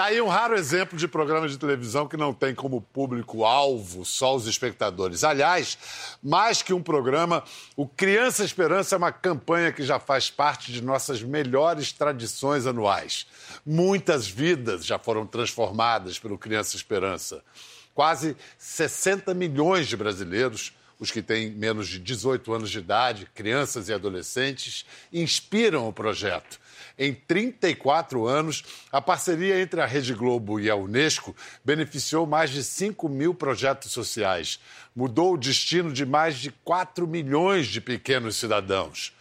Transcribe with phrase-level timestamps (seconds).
[0.00, 4.34] Tá aí um raro exemplo de programa de televisão que não tem como público-alvo só
[4.34, 5.24] os espectadores.
[5.24, 5.76] Aliás,
[6.22, 7.44] mais que um programa,
[7.76, 13.26] o Criança Esperança é uma campanha que já faz parte de nossas melhores tradições anuais.
[13.66, 17.44] Muitas vidas já foram transformadas pelo Criança Esperança.
[17.94, 23.88] Quase 60 milhões de brasileiros os que têm menos de 18 anos de idade, crianças
[23.88, 26.60] e adolescentes, inspiram o projeto.
[27.02, 32.62] Em 34 anos, a parceria entre a Rede Globo e a Unesco beneficiou mais de
[32.62, 34.60] 5 mil projetos sociais,
[34.94, 39.14] mudou o destino de mais de 4 milhões de pequenos cidadãos.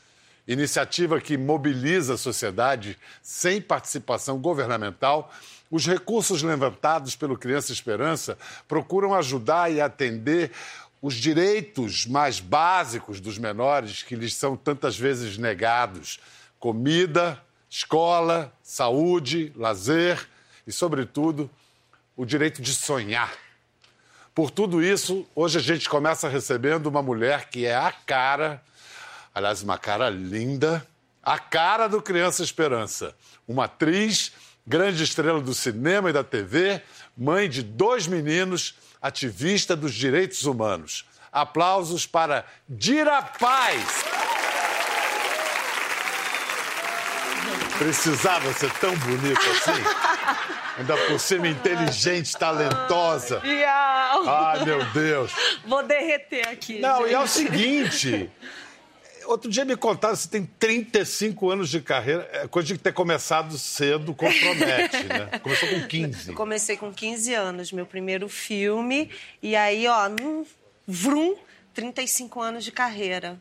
[0.46, 5.34] Iniciativa que mobiliza a sociedade sem participação governamental.
[5.72, 8.38] Os recursos levantados pelo Criança Esperança
[8.68, 10.52] procuram ajudar e atender
[11.02, 16.20] os direitos mais básicos dos menores que lhes são tantas vezes negados:
[16.60, 20.28] comida, escola, saúde, lazer
[20.66, 21.50] e, sobretudo,
[22.16, 23.32] o direito de sonhar.
[24.34, 28.62] Por tudo isso, hoje a gente começa recebendo uma mulher que é a cara,
[29.34, 30.86] aliás, uma cara linda,
[31.22, 33.16] a cara do Criança Esperança.
[33.48, 34.32] Uma atriz,
[34.66, 36.82] grande estrela do cinema e da TV,
[37.18, 41.06] mãe de dois meninos ativista dos direitos humanos.
[41.32, 44.19] Aplausos para Dira Paz.
[47.80, 49.82] Precisava ser tão bonita assim?
[50.78, 53.42] Ainda por cima inteligente, talentosa.
[54.28, 55.32] Ai, meu Deus.
[55.66, 56.80] Vou derreter aqui.
[56.80, 57.12] Não, gente.
[57.12, 58.30] e é o seguinte.
[59.26, 62.30] Outro dia me contaram que você tem 35 anos de carreira.
[62.34, 65.40] É coisa de ter começado cedo compromete, né?
[65.40, 66.30] Começou com 15.
[66.30, 69.10] Eu comecei com 15 anos, meu primeiro filme.
[69.42, 70.46] E aí, ó, num
[70.86, 71.36] vrum,
[71.74, 73.40] 35 anos de carreira.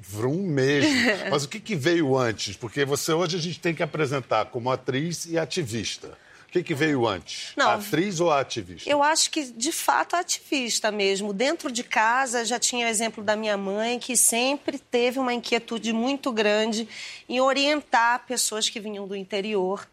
[0.00, 0.90] Vrum mesmo.
[1.30, 2.56] Mas o que, que veio antes?
[2.56, 6.16] Porque você hoje a gente tem que apresentar como atriz e ativista.
[6.48, 7.52] O que, que veio antes?
[7.56, 8.90] Não, atriz ou ativista?
[8.90, 11.32] Eu acho que, de fato, ativista mesmo.
[11.32, 15.92] Dentro de casa, já tinha o exemplo da minha mãe, que sempre teve uma inquietude
[15.92, 16.88] muito grande
[17.28, 19.86] em orientar pessoas que vinham do interior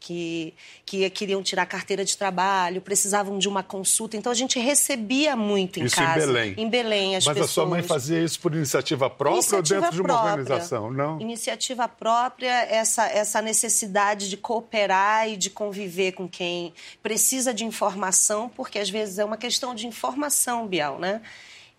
[0.00, 0.54] que,
[0.84, 4.16] que queriam tirar carteira de trabalho, precisavam de uma consulta.
[4.16, 6.24] Então a gente recebia muito em isso casa.
[6.24, 6.54] Em Belém.
[6.56, 7.50] Em Belém, as Mas pessoas.
[7.50, 10.30] a sua mãe fazia isso por iniciativa própria iniciativa ou dentro de uma própria.
[10.30, 10.90] organização?
[10.90, 11.20] Não.
[11.20, 16.72] Iniciativa própria, essa, essa necessidade de cooperar e de conviver com quem
[17.02, 21.20] precisa de informação, porque às vezes é uma questão de informação, Bial, né?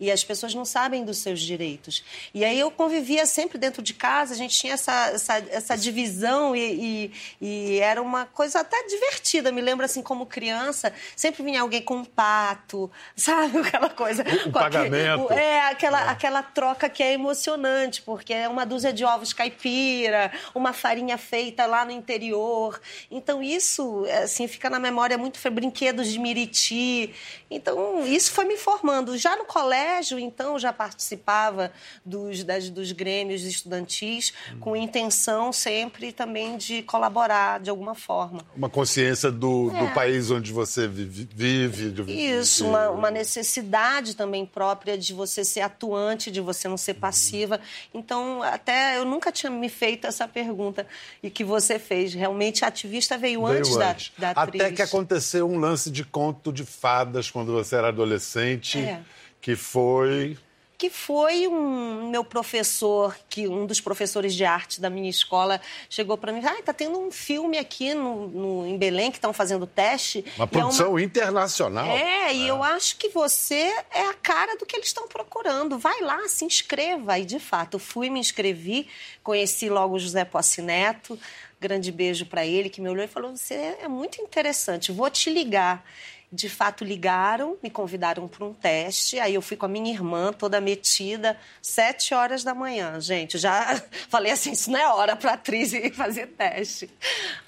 [0.00, 2.02] E as pessoas não sabem dos seus direitos.
[2.32, 6.56] E aí eu convivia sempre dentro de casa, a gente tinha essa, essa, essa divisão
[6.56, 9.52] e, e, e, era uma coisa até divertida.
[9.52, 13.58] Me lembro assim, como criança, sempre vinha alguém com um pato, sabe?
[13.58, 14.24] Aquela coisa.
[14.46, 15.24] O, pagamento.
[15.24, 16.08] Aquele, é, aquela, é.
[16.08, 21.66] aquela troca que é emocionante, porque é uma dúzia de ovos caipira, uma farinha feita
[21.66, 22.80] lá no interior.
[23.10, 27.14] Então isso, assim, fica na memória muito, brinquedos de miriti.
[27.50, 29.18] Então isso foi me formando.
[29.18, 31.72] Já no colégio, colégio, então, já participava
[32.04, 34.60] dos, das, dos grêmios estudantis, uhum.
[34.60, 38.44] com intenção sempre também de colaborar de alguma forma.
[38.56, 39.80] Uma consciência do, é.
[39.80, 41.28] do país onde você vive.
[41.32, 46.94] vive Isso, uma, uma, necessidade também própria de você ser atuante, de você não ser
[46.94, 47.56] passiva.
[47.56, 48.00] Uhum.
[48.00, 50.86] Então, até eu nunca tinha me feito essa pergunta
[51.22, 52.14] e que você fez.
[52.14, 54.62] Realmente, a ativista veio, veio antes, antes, Da, da atriz.
[54.62, 58.78] Até que aconteceu um lance de conto de fadas quando você era adolescente.
[58.78, 59.00] É
[59.40, 60.36] que foi
[60.80, 66.16] que foi um meu professor, que um dos professores de arte da minha escola chegou
[66.16, 69.66] para mim, ah, tá tendo um filme aqui no, no em Belém que estão fazendo
[69.66, 70.24] teste.
[70.38, 71.02] Uma produção é uma...
[71.02, 71.84] internacional.
[71.84, 75.78] É, é, e eu acho que você é a cara do que eles estão procurando.
[75.78, 77.18] Vai lá, se inscreva.
[77.18, 78.88] E de fato, fui, me inscrevi,
[79.22, 81.18] conheci logo o José Posse Neto.
[81.60, 85.28] Grande beijo para ele, que me olhou e falou: Você é muito interessante, vou te
[85.28, 85.84] ligar
[86.32, 89.18] de fato ligaram, me convidaram para um teste.
[89.18, 93.00] Aí eu fui com a minha irmã, toda metida, sete horas da manhã.
[93.00, 96.88] Gente, já falei assim: isso não é hora para atriz ir fazer teste.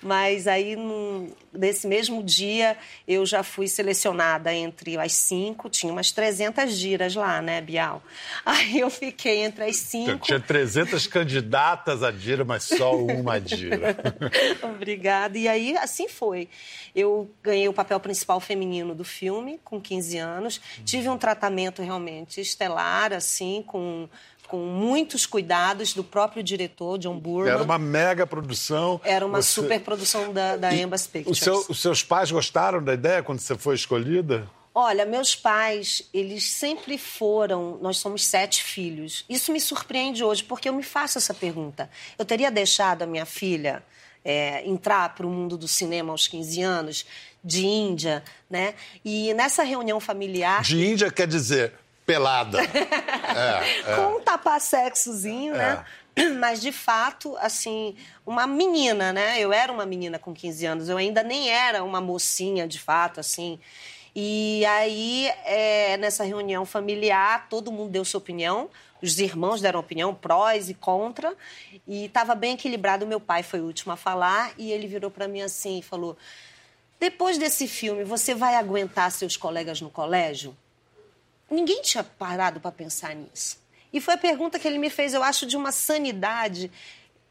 [0.03, 2.77] Mas aí, num, nesse mesmo dia,
[3.07, 8.03] eu já fui selecionada entre as cinco, tinha umas 300 giras lá, né, Bial?
[8.45, 10.27] Aí eu fiquei entre as cinco.
[10.27, 13.97] Tinha 300 candidatas a gira, mas só uma gira.
[14.63, 15.39] Obrigada.
[15.39, 16.49] E aí, assim foi.
[16.95, 20.61] Eu ganhei o papel principal feminino do filme, com 15 anos.
[20.85, 24.09] Tive um tratamento realmente estelar, assim, com
[24.49, 27.51] com muitos cuidados do próprio diretor, John Burman.
[27.51, 29.01] Era uma mega produção.
[29.03, 29.49] Era uma você...
[29.49, 31.39] super produção da, da Embas Pictures.
[31.39, 34.47] Seu, os seus pais gostaram da ideia quando você foi escolhida?
[34.75, 37.79] Olha, meus pais, eles sempre foram.
[37.81, 39.25] Nós somos sete filhos.
[39.27, 41.89] Isso me surpreende hoje, porque eu me faço essa pergunta.
[42.19, 43.83] Eu teria deixado a minha filha
[44.25, 47.07] é, entrar para o mundo do cinema aos 15 anos,
[47.45, 48.75] de Índia, né?
[49.05, 50.63] E nessa reunião familiar.
[50.63, 51.73] De Índia quer dizer
[52.07, 52.59] pelada.
[52.63, 53.97] é, é.
[53.97, 55.85] Com um tapa-sexozinho, né?
[56.17, 56.29] É.
[56.39, 57.97] Mas, de fato, assim,
[58.27, 59.41] uma menina, né?
[59.41, 63.19] Eu era uma menina com 15 anos, eu ainda nem era uma mocinha, de fato,
[63.19, 63.59] assim.
[64.15, 68.69] E aí, é, nessa reunião familiar, todo mundo deu sua opinião,
[69.03, 71.37] os irmãos deram opinião, prós e contra,
[71.87, 73.07] e estava bem equilibrado.
[73.07, 76.17] Meu pai foi o último a falar, e ele virou para mim assim e falou:
[77.01, 80.57] Depois desse filme, você vai aguentar seus colegas no colégio?
[81.51, 83.61] Ninguém tinha parado para pensar nisso.
[83.93, 86.71] E foi a pergunta que ele me fez, eu acho, de uma sanidade.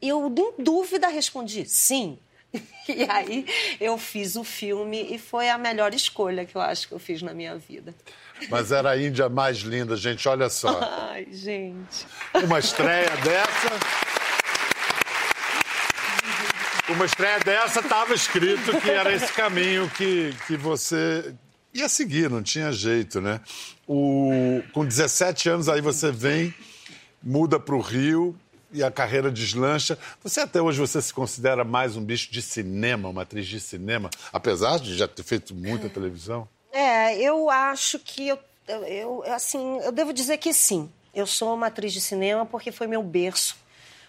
[0.00, 2.18] Eu, em dúvida, respondi sim.
[2.88, 3.46] E aí
[3.80, 7.22] eu fiz o filme e foi a melhor escolha que eu acho que eu fiz
[7.22, 7.94] na minha vida.
[8.50, 10.80] Mas era a Índia mais linda, gente, olha só.
[11.10, 12.06] Ai, gente.
[12.42, 14.12] Uma estreia dessa.
[16.88, 21.32] Uma estreia dessa estava escrito que era esse caminho que, que você
[21.72, 23.40] ia seguir, não tinha jeito, né?
[23.86, 26.52] O, com 17 anos, aí você vem,
[27.22, 28.36] muda para o Rio
[28.72, 29.98] e a carreira deslancha.
[30.22, 34.10] Você até hoje você se considera mais um bicho de cinema, uma atriz de cinema,
[34.32, 36.48] apesar de já ter feito muita televisão?
[36.72, 40.90] É, eu acho que eu, eu, assim, eu devo dizer que sim.
[41.14, 43.56] Eu sou uma atriz de cinema porque foi meu berço.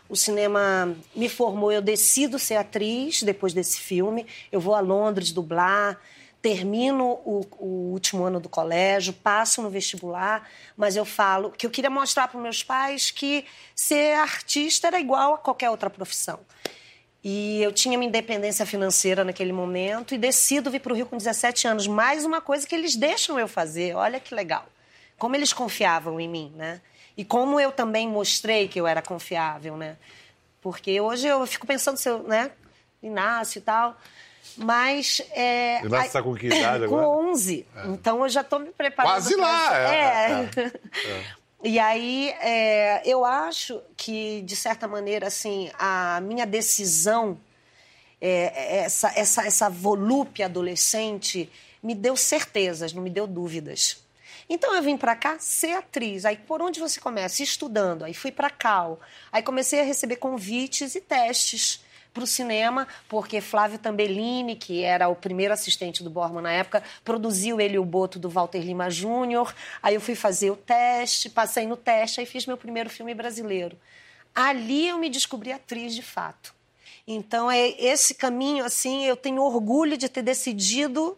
[0.07, 4.25] O cinema me formou, eu decido ser atriz depois desse filme.
[4.51, 5.99] Eu vou a Londres dublar,
[6.43, 10.45] termino o, o, último ano do colégio, passo no vestibular,
[10.75, 15.35] mas eu falo que eu queria mostrar para meus pais que ser artista era igual
[15.35, 16.41] a qualquer outra profissão.
[17.23, 21.15] E eu tinha minha independência financeira naquele momento e decido vir para o Rio com
[21.15, 21.87] 17 anos.
[21.87, 24.65] Mais uma coisa que eles deixam eu fazer, olha que legal.
[25.17, 26.81] Como eles confiavam em mim, né?
[27.15, 29.95] E como eu também mostrei que eu era confiável, né?
[30.59, 32.51] Porque hoje eu fico pensando se eu, né?
[33.01, 33.97] Inácio e tal.
[34.57, 35.21] Mas.
[35.31, 37.03] É, Inácio está com que idade agora?
[37.03, 37.65] Com 11.
[37.75, 37.87] É.
[37.87, 39.11] Então eu já estou me preparando.
[39.13, 39.77] Quase lá!
[39.77, 40.49] É.
[40.55, 40.69] é.
[41.07, 41.43] é.
[41.65, 47.39] E aí, é, eu acho que, de certa maneira, assim, a minha decisão,
[48.19, 51.49] é, essa, essa, essa volúpia adolescente,
[51.81, 54.03] me deu certezas, não me deu dúvidas.
[54.49, 56.25] Então eu vim para cá ser atriz.
[56.25, 57.41] Aí por onde você começa?
[57.41, 58.03] Estudando.
[58.03, 58.99] Aí fui para Cal.
[59.31, 65.07] Aí comecei a receber convites e testes para o cinema, porque Flávio Tambellini, que era
[65.07, 69.53] o primeiro assistente do Borman na época, produziu ele o boto do Walter Lima Júnior.
[69.81, 73.77] Aí eu fui fazer o teste, passei no teste, aí fiz meu primeiro filme brasileiro.
[74.35, 76.53] Ali eu me descobri atriz de fato.
[77.07, 81.17] Então é esse caminho assim, eu tenho orgulho de ter decidido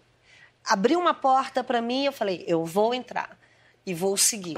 [0.63, 3.37] abrir uma porta para mim, eu falei, eu vou entrar
[3.85, 4.57] e vou seguir.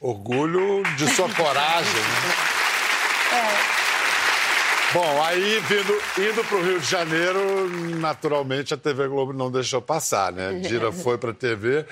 [0.00, 3.74] Orgulho de sua coragem, né?
[3.74, 3.77] É.
[4.90, 5.92] Bom, aí vindo,
[6.30, 7.68] indo para o Rio de Janeiro,
[7.98, 10.60] naturalmente a TV Globo não deixou passar, né?
[10.60, 11.84] Dira foi para a TV,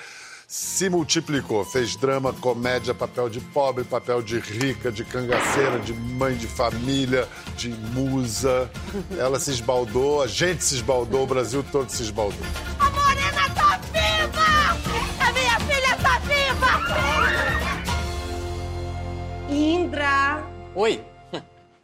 [0.47, 6.35] se multiplicou, fez drama, comédia, papel de pobre, papel de rica, de cangaceira, de mãe
[6.35, 8.67] de família, de musa.
[9.15, 12.47] Ela se esbaldou, a gente se esbaldou, o Brasil todo se esbaldou.
[12.79, 14.75] A Morena tá viva!
[15.19, 16.81] A minha filha tá viva!
[19.53, 20.43] Indra!
[20.73, 21.16] Oi!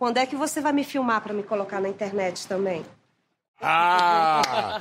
[0.04, 2.86] Quando é que você vai me filmar para me colocar na internet também?
[3.62, 4.78] Ah!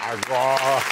[0.00, 0.82] Agora!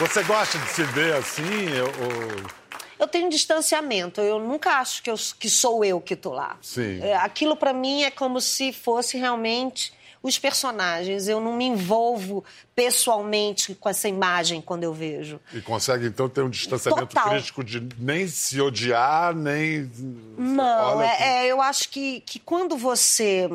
[0.00, 1.44] Você gosta de se ver assim?
[1.44, 2.50] Ou...
[2.98, 4.20] Eu tenho distanciamento.
[4.20, 6.56] Eu nunca acho que, eu, que sou eu que estou lá.
[6.60, 7.00] Sim.
[7.00, 11.26] É, aquilo para mim é como se fosse realmente os personagens.
[11.28, 15.40] Eu não me envolvo pessoalmente com essa imagem quando eu vejo.
[15.52, 17.30] E consegue, então, ter um distanciamento Total.
[17.30, 19.90] crítico de nem se odiar, nem.
[20.38, 21.22] Não, é, que...
[21.22, 23.50] é, eu acho que, que quando você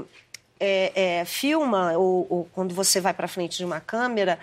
[0.60, 4.40] é, é, filma ou, ou quando você vai para frente de uma câmera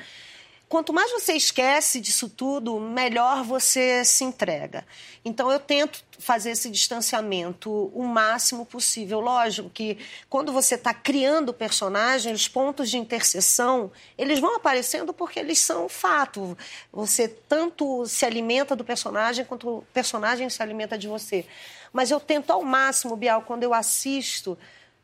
[0.74, 4.84] quanto mais você esquece disso tudo, melhor você se entrega.
[5.24, 9.20] Então eu tento fazer esse distanciamento o máximo possível.
[9.20, 15.12] Lógico que quando você está criando o personagem, os pontos de interseção eles vão aparecendo
[15.12, 16.56] porque eles são fato.
[16.90, 21.44] Você tanto se alimenta do personagem quanto o personagem se alimenta de você.
[21.92, 24.56] Mas eu tento ao máximo, Bial, quando eu assisto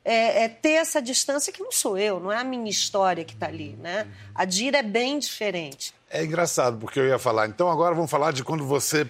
[0.02, 3.34] é, é, ter essa distância que não sou eu, não é a minha história que
[3.34, 4.08] está ali, né?
[4.34, 5.92] A Dira é bem diferente.
[6.08, 7.46] É engraçado, porque eu ia falar.
[7.46, 9.06] Então agora vamos falar de quando você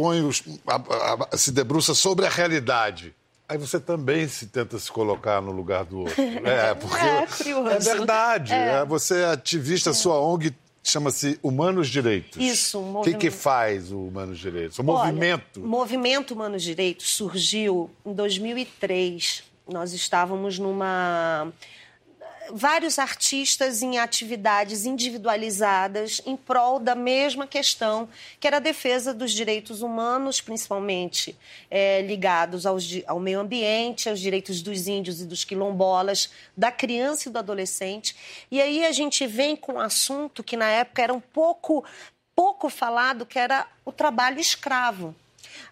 [0.00, 3.14] põe os, a, a, se debruça sobre a realidade.
[3.46, 6.14] Aí você também se tenta se colocar no lugar do outro.
[6.42, 8.54] É, porque é, é verdade.
[8.54, 8.80] É.
[8.80, 8.84] é.
[8.86, 12.40] Você é ativista, sua ONG chama-se Humanos Direitos.
[12.40, 13.16] Isso, um movimento.
[13.16, 14.78] O que, que faz o Humanos Direitos?
[14.78, 15.60] O Olha, movimento.
[15.60, 21.52] Movimento Humanos Direitos surgiu em 2003 Nós estávamos numa
[22.52, 29.32] vários artistas em atividades individualizadas em prol da mesma questão, que era a defesa dos
[29.32, 31.36] direitos humanos, principalmente
[31.70, 37.28] é, ligados aos, ao meio ambiente, aos direitos dos índios e dos quilombolas, da criança
[37.28, 38.16] e do adolescente.
[38.50, 41.84] E aí a gente vem com um assunto que na época era um pouco,
[42.34, 45.14] pouco falado, que era o trabalho escravo.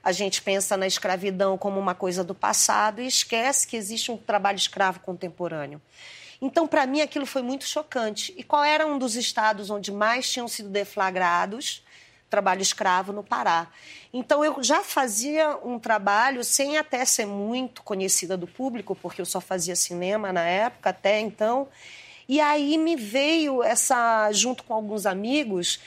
[0.02, 4.16] A gente pensa na escravidão como uma coisa do passado e esquece que existe um
[4.16, 5.80] trabalho escravo contemporâneo.
[6.40, 8.32] Então, para mim, aquilo foi muito chocante.
[8.36, 11.82] E qual era um dos estados onde mais tinham sido deflagrados
[12.30, 13.68] trabalho escravo no Pará?
[14.12, 19.26] Então, eu já fazia um trabalho sem até ser muito conhecida do público, porque eu
[19.26, 21.68] só fazia cinema na época, até então.
[22.28, 25.80] E aí me veio essa, junto com alguns amigos,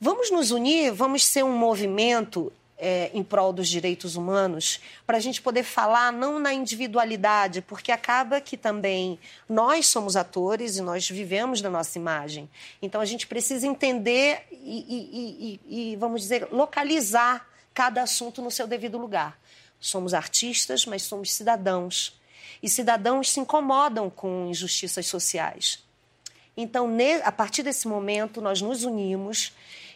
[0.00, 5.20] vamos nos unir, vamos ser um movimento é, em prol dos direitos humanos, para a
[5.20, 11.08] gente poder falar não na individualidade, porque acaba que também nós somos atores e nós
[11.08, 12.48] vivemos da nossa imagem.
[12.82, 18.50] Então a gente precisa entender e, e, e, e vamos dizer, localizar cada assunto no
[18.50, 19.38] seu devido lugar.
[19.80, 22.18] Somos artistas, mas somos cidadãos.
[22.62, 25.84] E cidadãos se incomodam com injustiças sociais.
[26.56, 26.88] Então,
[27.24, 29.52] a partir desse momento, nós nos unimos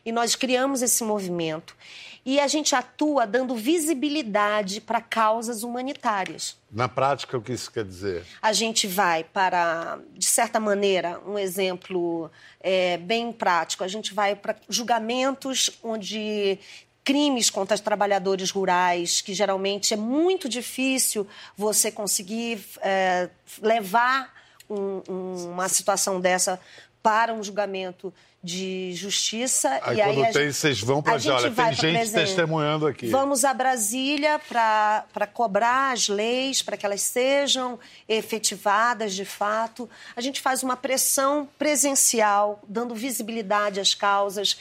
[0.09, 1.77] e nós criamos esse movimento
[2.25, 6.57] e a gente atua dando visibilidade para causas humanitárias.
[6.73, 8.25] Na prática, o que isso quer dizer?
[8.41, 14.35] A gente vai para, de certa maneira, um exemplo é, bem prático, a gente vai
[14.35, 16.59] para julgamentos onde
[17.05, 23.29] crimes contra os trabalhadores rurais, que geralmente é muito difícil você conseguir é,
[23.61, 24.33] levar
[24.71, 26.59] um, um, uma situação dessa
[27.03, 28.13] para um julgamento
[28.43, 29.81] de justiça.
[29.83, 31.35] Aí e quando aí tem, vocês vão para já.
[31.35, 33.09] Olha, tem gente testemunhando aqui.
[33.09, 37.79] Vamos a Brasília para cobrar as leis, para que elas sejam
[38.09, 39.91] efetivadas de fato.
[40.15, 44.57] A gente faz uma pressão presencial, dando visibilidade às causas.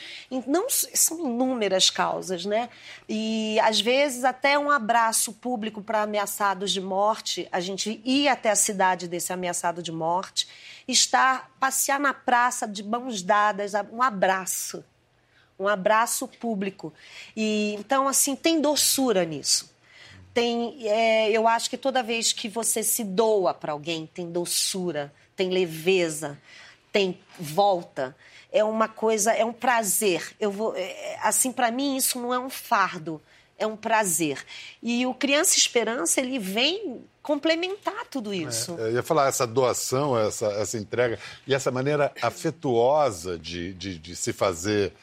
[0.47, 2.69] Não, são inúmeras causas, né?
[3.07, 7.47] E às vezes até um abraço público para ameaçados de morte.
[7.51, 10.47] A gente ir até a cidade desse ameaçado de morte
[10.87, 14.83] estar, passear na praça de mãos dadas, um abraço.
[15.59, 16.93] Um abraço público.
[17.35, 19.75] E Então, assim, tem doçura nisso.
[20.33, 25.11] Tem, é, eu acho que toda vez que você se doa para alguém, tem doçura,
[25.35, 26.39] tem leveza,
[26.91, 28.15] tem volta.
[28.51, 30.35] É uma coisa, é um prazer.
[30.39, 33.21] Eu vou, é, assim, para mim, isso não é um fardo
[33.57, 34.43] é um prazer.
[34.81, 38.77] E o Criança Esperança, ele vem complementar tudo é, isso.
[38.79, 43.97] É, eu ia falar, essa doação, essa, essa entrega e essa maneira afetuosa de, de,
[43.97, 44.93] de, se fazer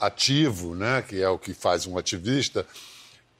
[0.00, 2.66] ativo, né, que é o que faz um ativista,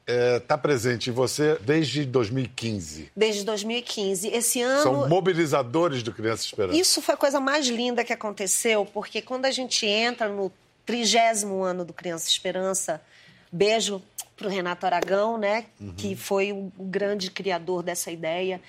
[0.06, 3.10] está é, tá presente em você desde 2015.
[3.16, 4.28] Desde 2015.
[4.28, 4.82] Esse ano.
[4.82, 6.78] São mobilizadores do Criança Esperança.
[6.78, 10.52] Isso foi a coisa mais linda que aconteceu, porque quando a gente entra no
[10.84, 13.00] trigésimo ano do Criança Esperança,
[13.50, 14.02] beijo
[14.36, 15.94] para o Renato Aragão, né, uhum.
[15.94, 18.60] que foi o grande criador dessa ideia.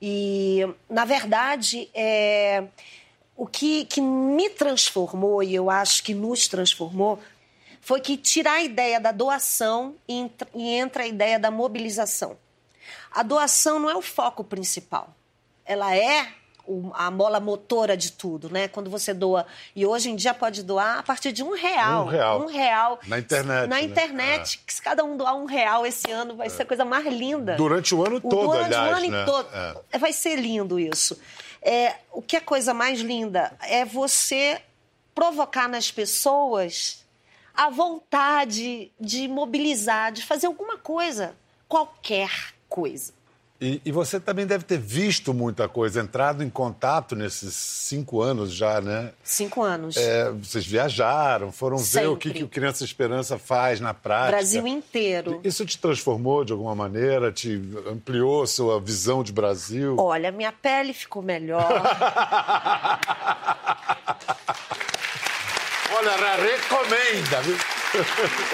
[0.00, 2.64] E, na verdade, é,
[3.36, 7.18] o que, que me transformou, e eu acho que nos transformou,
[7.80, 12.36] foi que tirar a ideia da doação e entra a ideia da mobilização.
[13.10, 15.14] A doação não é o foco principal.
[15.64, 16.28] Ela é
[16.94, 18.68] a mola motora de tudo, né?
[18.68, 19.46] Quando você doa.
[19.74, 22.04] E hoje em dia pode doar a partir de um real.
[22.04, 22.42] Um real.
[22.42, 23.00] Um real.
[23.06, 23.68] Na internet.
[23.68, 23.82] Na né?
[23.82, 24.60] internet.
[24.66, 24.72] É.
[24.72, 26.50] Se cada um doar um real esse ano, vai é.
[26.50, 27.56] ser a coisa mais linda.
[27.56, 28.96] Durante o ano todo, Durante aliás.
[28.96, 29.24] Durante o ano né?
[29.24, 29.84] todo.
[29.92, 29.98] É.
[29.98, 31.18] Vai ser lindo isso.
[31.62, 34.60] É, o que é coisa mais linda é você
[35.14, 37.04] provocar nas pessoas
[37.54, 41.34] a vontade de mobilizar, de fazer alguma coisa,
[41.68, 42.30] qualquer
[42.68, 43.12] coisa.
[43.60, 48.52] E, e, você também deve ter visto muita coisa, entrado em contato nesses cinco anos
[48.52, 49.10] já, né?
[49.24, 49.96] Cinco anos.
[49.96, 52.00] É, vocês viajaram, foram Sempre.
[52.00, 54.36] ver o que, que o Criança Esperança faz na prática.
[54.36, 55.40] Brasil inteiro.
[55.42, 57.32] Isso te transformou de alguma maneira?
[57.32, 57.60] Te
[57.90, 59.96] ampliou sua visão de Brasil?
[59.98, 61.68] Olha, minha pele ficou melhor.
[65.98, 67.40] Olha, recomenda?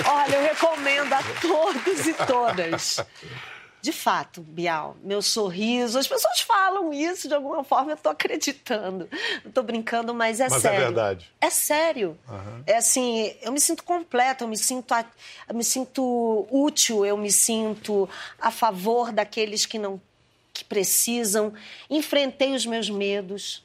[0.07, 3.05] Olha, eu recomendo a todos e todas.
[3.85, 9.07] De fato, Bial, meu sorriso, as pessoas falam isso de alguma forma, eu estou acreditando.
[9.43, 10.79] Não estou brincando, mas é mas sério.
[10.79, 11.31] Mas é verdade.
[11.39, 12.19] É sério.
[12.27, 12.63] Uhum.
[12.67, 14.95] É assim, eu me sinto completa, eu me sinto,
[15.47, 18.09] eu me sinto útil, eu me sinto
[18.41, 20.01] a favor daqueles que não
[20.55, 21.53] que precisam.
[21.91, 23.63] Enfrentei os meus medos.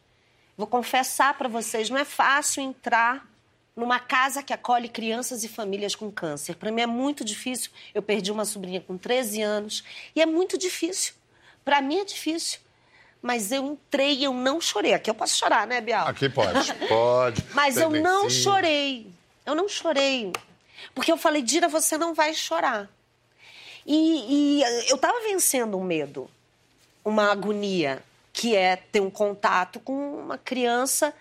[0.58, 3.26] Vou confessar para vocês, não é fácil entrar
[3.80, 6.56] numa casa que acolhe crianças e famílias com câncer.
[6.56, 7.72] Para mim é muito difícil.
[7.94, 9.84] Eu perdi uma sobrinha com 13 anos
[10.16, 11.14] e é muito difícil.
[11.64, 12.60] Para mim é difícil.
[13.22, 14.94] Mas eu entrei e eu não chorei.
[14.94, 16.08] Aqui eu posso chorar, né, Bial?
[16.08, 17.44] Aqui pode, pode.
[17.54, 18.44] Mas eu não Permissivo.
[18.44, 19.08] chorei.
[19.46, 20.34] Eu não chorei.
[20.94, 22.90] Porque eu falei, Dira, você não vai chorar.
[23.86, 26.30] E, e eu estava vencendo um medo,
[27.04, 31.14] uma agonia, que é ter um contato com uma criança.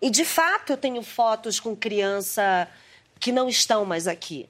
[0.00, 2.68] E, de fato, eu tenho fotos com criança
[3.18, 4.48] que não estão mais aqui.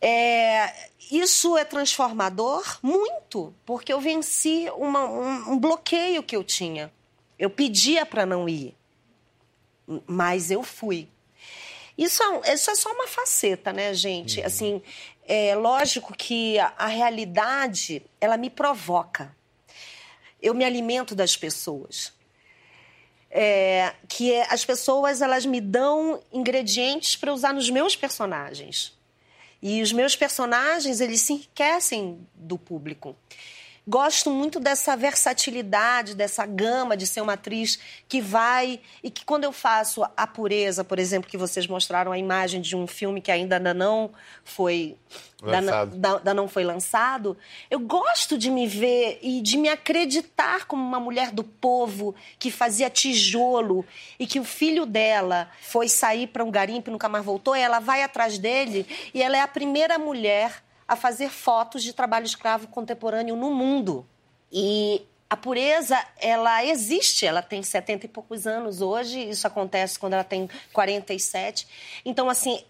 [0.00, 2.78] É, isso é transformador?
[2.82, 6.92] Muito, porque eu venci uma- um, um bloqueio que eu tinha.
[7.38, 8.74] Eu pedia para não ir,
[10.06, 11.08] mas eu fui.
[11.98, 14.40] Isso é, isso é só uma faceta, né, gente?
[14.42, 14.80] Assim,
[15.26, 19.34] é lógico que a, a realidade, ela me provoca.
[20.40, 22.12] Eu me alimento das pessoas.
[23.30, 28.92] É, que é- as pessoas, elas me dão ingredientes para usar nos meus personagens.
[29.62, 33.14] E os meus personagens, eles se enriquecem do público.
[33.90, 37.76] Gosto muito dessa versatilidade, dessa gama de ser uma atriz
[38.08, 38.78] que vai.
[39.02, 42.76] E que quando eu faço a pureza, por exemplo, que vocês mostraram a imagem de
[42.76, 44.10] um filme que ainda não
[44.44, 44.96] foi.
[45.42, 45.96] Lançado.
[45.96, 47.34] da- da não foi lançado,
[47.70, 52.50] eu gosto de me ver e de me acreditar como uma mulher do povo que
[52.50, 53.82] fazia tijolo
[54.18, 57.60] e que o filho dela foi sair para um garimpo e nunca mais voltou, e
[57.60, 62.26] ela vai atrás dele e ela é a primeira mulher a fazer fotos de trabalho
[62.26, 64.04] escravo contemporâneo no mundo.
[64.50, 70.14] E a pureza, ela existe, ela tem 70 e poucos anos hoje, isso acontece quando
[70.14, 71.68] ela tem 47.
[72.04, 72.64] Então, assim,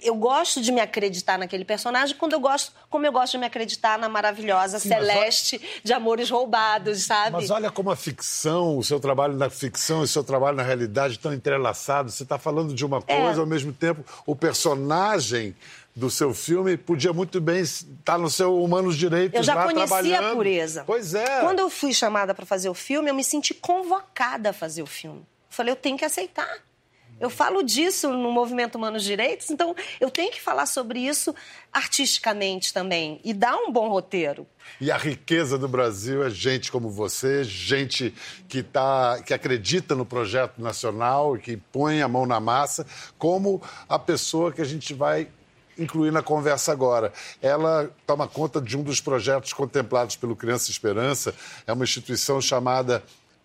[0.00, 3.46] eu gosto de me acreditar naquele personagem quando eu gosto, como eu gosto de me
[3.46, 7.32] acreditar na maravilhosa Sim, Celeste de Amores Roubados, sabe?
[7.32, 10.62] Mas olha como a ficção, o seu trabalho na ficção e o seu trabalho na
[10.62, 12.14] realidade estão entrelaçados.
[12.14, 13.22] Você está falando de uma É.
[13.24, 15.56] coisa, ao mesmo tempo, o personagem
[15.96, 20.34] do seu filme podia muito bem estar no seu Humanos Direitos Eu já conhecia a
[20.34, 20.84] pureza.
[20.86, 21.40] Pois é.
[21.40, 24.86] Quando eu fui chamada para fazer o filme, eu me senti convocada a fazer o
[24.86, 25.26] filme.
[25.48, 26.58] Falei, eu tenho que aceitar.
[27.18, 31.34] Eu falo disso no movimento Humanos Direitos, então eu tenho que falar sobre isso
[31.72, 34.46] artisticamente também e dar um bom roteiro.
[34.78, 38.12] E a riqueza do Brasil é gente como você, gente
[38.46, 43.98] que, tá, que acredita no projeto nacional, que põe a mão na massa, como a
[43.98, 45.28] pessoa que a gente vai
[45.78, 47.12] incluir na conversa agora.
[47.40, 51.34] Ela toma conta de um dos projetos contemplados pelo Criança Esperança,
[51.66, 53.02] é uma instituição chamada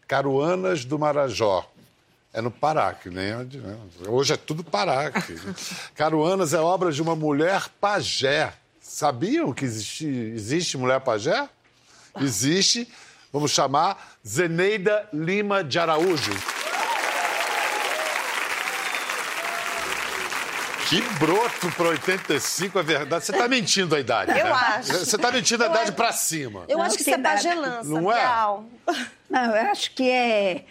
[0.08, 1.66] Caruanas do Marajó.
[2.34, 3.78] É no Pará, que nem né?
[4.08, 5.08] Hoje é tudo Pará.
[5.08, 5.36] Aqui.
[5.96, 8.54] Caruanas é obra de uma mulher pajé.
[8.82, 11.50] Sabiam que existe, existe mulher pajé?
[12.20, 12.88] Existe.
[13.34, 16.32] Vamos chamar Zeneida Lima de Araújo.
[20.92, 23.24] Que broto para 85 é verdade.
[23.24, 24.32] Você está mentindo a idade.
[24.38, 24.52] Eu né?
[24.52, 24.92] acho.
[24.92, 26.66] Você está mentindo a idade para cima.
[26.68, 27.36] Eu Não, acho que isso é nada.
[27.38, 28.16] pagelança, Não é?
[28.20, 28.66] Bial.
[29.30, 30.66] Não, eu acho que é,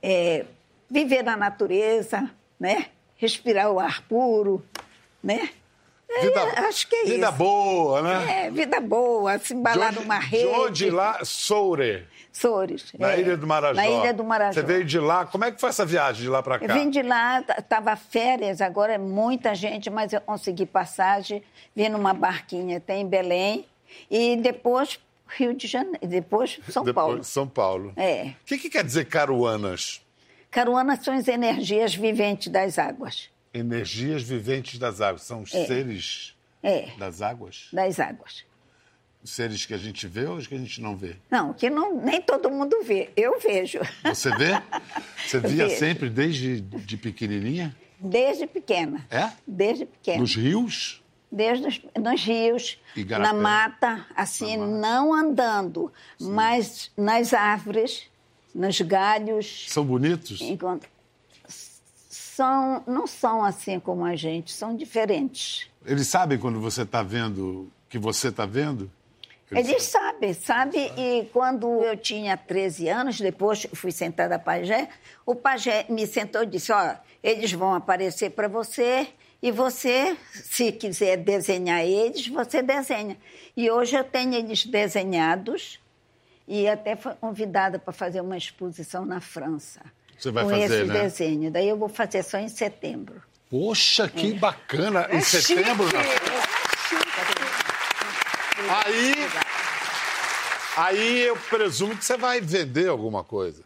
[0.00, 0.44] é
[0.88, 2.86] viver na natureza, né?
[3.16, 4.64] Respirar o ar puro,
[5.20, 5.50] né?
[6.08, 7.36] É, Vida, acho que é vida isso.
[7.36, 8.46] boa, né?
[8.46, 10.44] É, vida boa, se embalar numa rede.
[10.44, 11.24] de onde lá?
[11.24, 12.06] Soure.
[12.36, 12.92] Sores.
[12.98, 13.74] Na é, Ilha do Marajó.
[13.74, 14.60] Na Ilha do Marajó.
[14.60, 15.24] Você veio de lá.
[15.24, 16.66] Como é que foi essa viagem de lá para cá?
[16.66, 21.42] Eu vim de lá, estava férias, agora é muita gente, mas eu consegui passagem,
[21.74, 23.64] vim numa barquinha até em Belém
[24.10, 27.24] e depois Rio de Janeiro, depois São Depois, Paulo.
[27.24, 27.92] São Paulo.
[27.96, 28.26] É.
[28.42, 30.02] O que, que quer dizer caruanas?
[30.50, 33.30] Caruanas são as energias viventes das águas.
[33.52, 35.22] Energias viventes das águas.
[35.22, 35.64] São os É.
[35.66, 37.68] seres É, das águas?
[37.72, 38.44] das águas.
[39.26, 41.16] Seres que a gente vê ou os que a gente não vê?
[41.30, 43.10] Não, que não, nem todo mundo vê.
[43.16, 43.80] Eu vejo.
[44.04, 44.52] Você vê?
[45.26, 45.78] Você via Vejo.
[45.78, 47.76] sempre desde de pequenininha?
[47.98, 49.04] Desde pequena.
[49.10, 49.30] É?
[49.46, 50.20] Desde pequena.
[50.20, 51.02] Nos rios?
[51.30, 53.32] Desde os, nos rios, Igarapé.
[53.32, 54.78] na mata, assim, Na mata.
[54.80, 58.04] não andando, mas nas árvores,
[58.54, 59.66] nos galhos.
[59.68, 60.40] São bonitos?
[60.40, 60.86] Enquanto...
[62.08, 65.68] São, não são assim como a gente, são diferentes.
[65.84, 68.90] Eles sabem quando você está vendo que você está vendo?
[69.50, 70.78] Eles sabem, sabe?
[70.96, 74.88] E quando eu tinha 13 anos, depois fui sentada a pajé,
[75.24, 79.06] o pajé me sentou e disse, ó, eles vão aparecer para você
[79.40, 83.16] e você, se quiser desenhar eles, você desenha.
[83.56, 85.78] E hoje eu tenho eles desenhados
[86.48, 89.80] e até fui convidada para fazer uma exposição na França.
[90.18, 91.02] Você vai com fazer, esse né?
[91.02, 91.50] desenho.
[91.50, 93.22] Daí eu vou fazer só em setembro.
[93.48, 94.34] Poxa, que É.
[94.34, 95.06] bacana!
[95.12, 96.02] Em setembro, na
[98.68, 99.14] Aí,
[100.76, 103.62] aí eu presumo que você vai vender alguma coisa.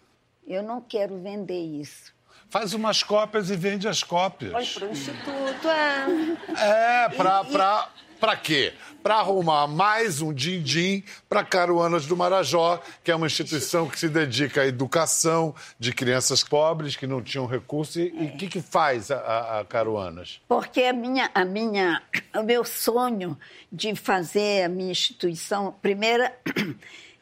[0.47, 2.13] Eu não quero vender isso.
[2.49, 4.53] Faz umas cópias e vende as cópias.
[4.53, 7.05] Olha, o Instituto, é.
[7.05, 8.75] É, pra, pra, Para quê?
[9.03, 14.09] Para arrumar mais um din-din para Caruanas do Marajó, que é uma instituição que se
[14.09, 17.99] dedica à educação de crianças pobres que não tinham recurso.
[17.99, 20.41] E o que, que faz a, a, a Caruanas?
[20.47, 22.03] Porque a minha, a minha,
[22.37, 23.39] o meu sonho
[23.73, 26.37] de fazer a minha instituição, primeira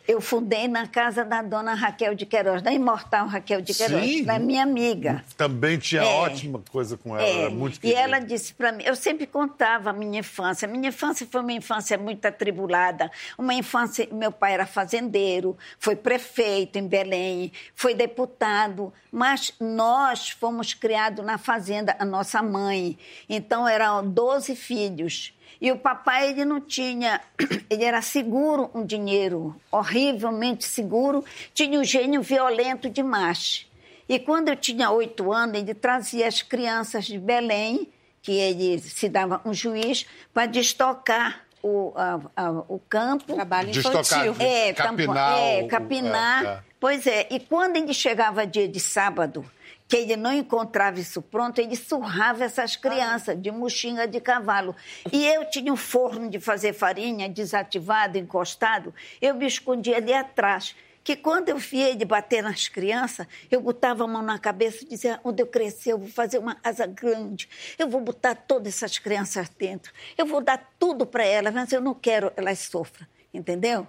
[0.09, 4.25] eu fundei na casa da dona Raquel de Queiroz, da imortal Raquel de Queiroz, Sim.
[4.25, 5.23] da minha amiga.
[5.37, 8.01] Também tinha é, ótima coisa com ela, é, era muito querida.
[8.01, 10.67] E ela disse para mim, eu sempre contava a minha infância.
[10.67, 16.79] Minha infância foi uma infância muito atribulada, uma infância, meu pai era fazendeiro, foi prefeito
[16.79, 22.97] em Belém, foi deputado, mas nós fomos criados na fazenda, a nossa mãe.
[23.29, 25.35] Então eram 12 filhos.
[25.61, 27.21] E o papai, ele não tinha,
[27.69, 33.67] ele era seguro um dinheiro, horrivelmente seguro, tinha um gênio violento demais.
[34.09, 37.89] E quando eu tinha oito anos, ele trazia as crianças de Belém,
[38.23, 43.35] que ele se dava um juiz, para destocar o, a, a, o campo.
[43.35, 44.37] Trabalho infantil.
[44.39, 45.39] É, capinar.
[45.39, 46.45] É, capinar.
[46.45, 46.59] É, é.
[46.81, 49.45] Pois é, e quando ele chegava dia de sábado,
[49.89, 54.77] que ele não encontrava isso pronto, ele surrava essas crianças de mochila de cavalo.
[55.11, 60.77] E eu tinha um forno de fazer farinha desativado, encostado, eu me escondia ali atrás.
[61.03, 64.89] Que quando eu via ele bater nas crianças, eu botava a mão na cabeça e
[64.89, 67.49] dizia: onde eu crescer, eu vou fazer uma casa grande,
[67.79, 71.81] eu vou botar todas essas crianças dentro, eu vou dar tudo para elas, mas eu
[71.81, 73.87] não quero que elas sofram, entendeu?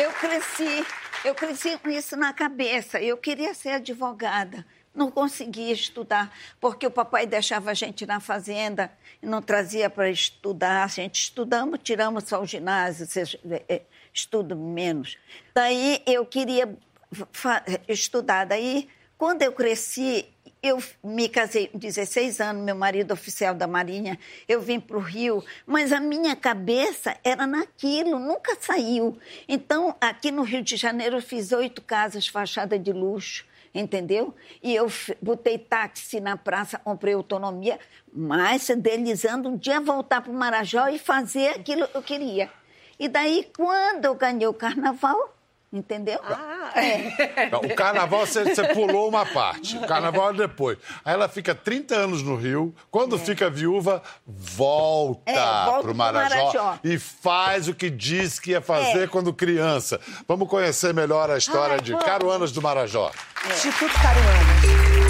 [0.00, 0.86] Eu cresci,
[1.24, 3.00] eu cresci com isso na cabeça.
[3.00, 4.66] Eu queria ser advogada.
[4.94, 10.10] Não conseguia estudar, porque o papai deixava a gente na fazenda e não trazia para
[10.10, 10.84] estudar.
[10.84, 13.06] A gente estudamos, tiramos só o ginásio,
[13.50, 15.16] é, é, estudo menos.
[15.54, 16.76] Daí eu queria
[17.88, 18.44] estudar.
[18.44, 20.26] Daí, quando eu cresci,
[20.62, 25.00] eu me casei com 16 anos, meu marido oficial da Marinha, eu vim para o
[25.00, 29.18] Rio, mas a minha cabeça era naquilo, nunca saiu.
[29.48, 34.34] Então, aqui no Rio de Janeiro, eu fiz oito casas, fachada de luxo, entendeu?
[34.62, 34.86] E eu
[35.22, 37.78] botei táxi na praça, comprei autonomia,
[38.12, 42.50] mas delizando um dia voltar para o Marajó e fazer aquilo que eu queria.
[42.98, 45.34] E daí, quando eu ganhei o carnaval,
[45.72, 46.18] Entendeu?
[46.24, 47.50] Ah, é.
[47.56, 49.76] O carnaval você, você, pulou uma parte.
[49.76, 50.78] O carnaval é depois.
[51.04, 52.74] Aí ela fica 30 anos no Rio.
[52.90, 53.18] Quando é.
[53.18, 58.60] fica viúva, volta, é, volta pro Marajó, Marajó, e faz o que diz que ia
[58.60, 59.06] fazer é.
[59.06, 60.00] quando criança.
[60.26, 63.10] Vamos conhecer melhor a história de Caruanas do Marajó.
[63.48, 63.52] É.
[63.52, 65.00] Instituto Caruanas.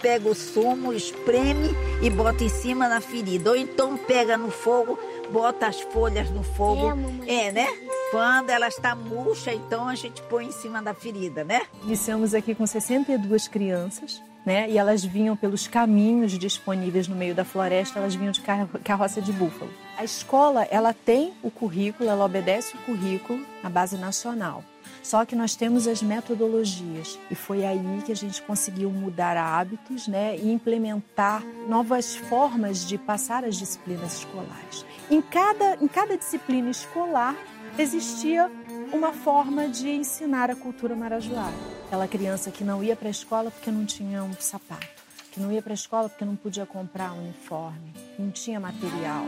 [0.00, 3.50] Pega o sumo, espreme e bota em cima da ferida.
[3.50, 6.92] Ou então pega no fogo, bota as folhas no fogo.
[7.26, 7.66] É, né?
[8.10, 11.62] Quando ela está murcha, então a gente põe em cima da ferida, né?
[11.82, 14.70] Iniciamos aqui com 62 crianças, né?
[14.70, 18.42] E elas vinham pelos caminhos disponíveis no meio da floresta, elas vinham de
[18.84, 19.70] carroça de búfalo.
[19.96, 24.62] A escola, ela tem o currículo, ela obedece o currículo na base nacional.
[25.02, 30.08] Só que nós temos as metodologias e foi aí que a gente conseguiu mudar hábitos,
[30.08, 34.86] né, e implementar novas formas de passar as disciplinas escolares.
[35.10, 37.36] Em cada, em cada disciplina escolar
[37.78, 38.50] existia
[38.92, 41.52] uma forma de ensinar a cultura marajoara.
[41.86, 44.86] Aquela criança que não ia para a escola porque não tinha um sapato,
[45.30, 49.26] que não ia para a escola porque não podia comprar um uniforme, não tinha material.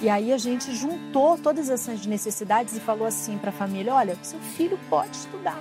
[0.00, 4.16] E aí a gente juntou todas essas necessidades e falou assim para a família: olha,
[4.22, 5.60] seu filho pode estudar.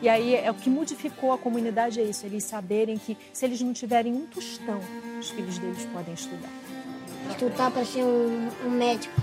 [0.00, 3.60] E aí é o que modificou a comunidade é isso, eles saberem que se eles
[3.60, 4.80] não tiverem um tostão,
[5.18, 6.50] os filhos deles podem estudar.
[7.30, 9.20] Estudar para ser um, um médico.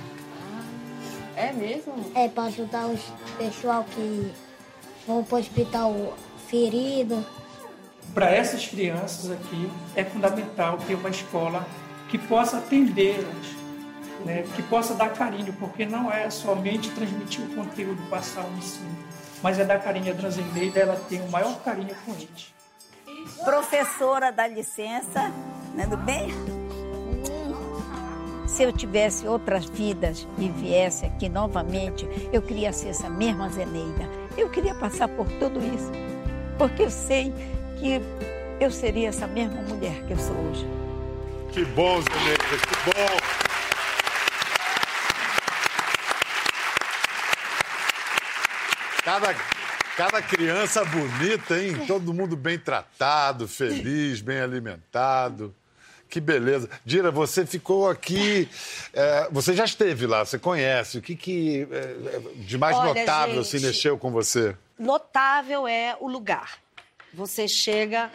[1.36, 1.94] É mesmo?
[2.16, 3.02] É, para ajudar os
[3.38, 4.34] pessoal que
[5.08, 7.26] vão para o hospital ferido.
[8.14, 11.66] Para essas crianças aqui, é fundamental ter uma escola
[12.10, 13.56] que possa atendê-las,
[14.26, 14.44] né?
[14.56, 18.98] que possa dar carinho, porque não é somente transmitir o conteúdo, passar o ensino,
[19.42, 22.54] mas é dar carinho a Dranzendeida, ela tem o maior carinho com eles.
[23.44, 25.32] Professora, dá licença,
[25.76, 26.59] né, do bem?
[28.50, 34.10] Se eu tivesse outras vidas e viesse aqui novamente, eu queria ser essa mesma Zeneida.
[34.36, 35.92] Eu queria passar por tudo isso,
[36.58, 37.32] porque eu sei
[37.78, 38.02] que
[38.60, 40.68] eu seria essa mesma mulher que eu sou hoje.
[41.54, 43.18] Que bom, Zeneida, que bom.
[49.06, 49.36] Cada,
[49.96, 51.86] cada criança bonita, hein?
[51.86, 55.56] Todo mundo bem tratado, feliz, bem alimentado.
[56.10, 56.68] Que beleza.
[56.84, 58.50] Dira, você ficou aqui.
[58.94, 60.98] É, você já esteve lá, você conhece.
[60.98, 64.56] O que, que é, de mais Olha, notável gente, se mexeu com você?
[64.78, 66.58] Notável é o lugar.
[67.14, 68.12] Você chega.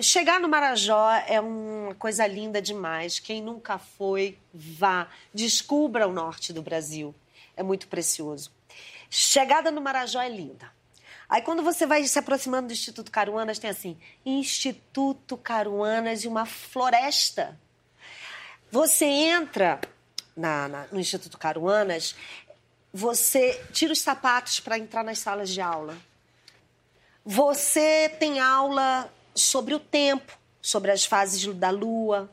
[0.00, 3.18] Chegar no Marajó é uma coisa linda demais.
[3.18, 5.08] Quem nunca foi, vá.
[5.32, 7.14] Descubra o norte do Brasil.
[7.56, 8.50] É muito precioso.
[9.08, 10.70] Chegada no Marajó é linda.
[11.32, 16.44] Aí quando você vai se aproximando do Instituto Caruanas, tem assim, Instituto Caruanas e uma
[16.44, 17.58] floresta.
[18.70, 19.80] Você entra
[20.36, 22.14] na, na, no Instituto Caruanas,
[22.92, 25.96] você tira os sapatos para entrar nas salas de aula.
[27.24, 32.30] Você tem aula sobre o tempo, sobre as fases da lua.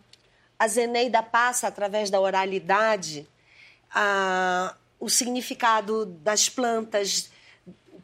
[0.59, 3.25] A Zeneida passa, através da oralidade,
[3.89, 7.31] a, o significado das plantas,